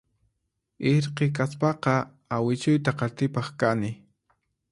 [0.91, 1.93] Irqi kaspaqa
[2.37, 3.91] awichuyta qatipaq kani